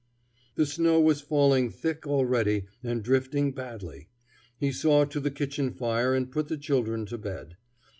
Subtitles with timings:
[0.55, 4.09] The snow was falling thick already and drifting badly.
[4.57, 7.55] He saw to the kitchen fire and put the children to bed.